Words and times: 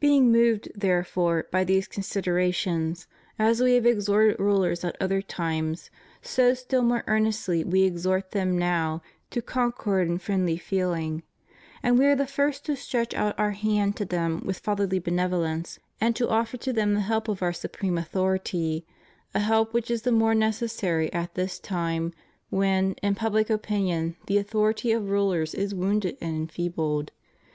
Being 0.00 0.32
moved, 0.32 0.70
therefore, 0.74 1.46
by 1.52 1.62
these 1.62 1.86
considerations, 1.86 3.06
as 3.38 3.60
We 3.60 3.74
have 3.74 3.84
exhorted 3.84 4.40
rulers 4.40 4.82
at 4.82 4.96
other 4.98 5.20
times, 5.20 5.90
so 6.22 6.54
still 6.54 6.80
more 6.80 7.04
earnestly 7.06 7.62
We 7.64 7.82
exhort 7.82 8.30
them 8.30 8.56
now, 8.58 9.02
to 9.28 9.42
concord 9.42 10.08
and 10.08 10.22
friendly 10.22 10.56
feeling; 10.56 11.22
and 11.82 11.98
We 11.98 12.06
are 12.06 12.16
the 12.16 12.26
first 12.26 12.64
to 12.64 12.76
stretch 12.76 13.12
out 13.12 13.38
Our 13.38 13.50
hand 13.50 13.94
to 13.96 14.06
them 14.06 14.40
with 14.42 14.58
fatherly 14.60 15.00
benevolence, 15.00 15.78
and 16.00 16.16
to 16.16 16.30
offer 16.30 16.56
to 16.56 16.72
them 16.72 16.94
the 16.94 17.00
help 17.00 17.28
of 17.28 17.42
Our 17.42 17.52
jsupreme 17.52 17.98
authority, 18.00 18.86
a 19.34 19.40
help 19.40 19.74
which 19.74 19.90
is 19.90 20.00
the 20.00 20.12
more 20.12 20.34
necessary 20.34 21.12
at 21.12 21.34
this 21.34 21.58
time 21.58 22.14
when, 22.48 22.94
in 23.02 23.14
public 23.14 23.50
opinion, 23.50 24.16
the 24.28 24.38
authority 24.38 24.92
of 24.92 25.10
rulers 25.10 25.54
is 25.54 25.74
wounded 25.74 26.16
and 26.22 26.34
enfeebled. 26.34 27.12